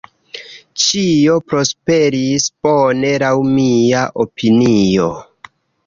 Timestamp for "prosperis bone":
1.51-3.13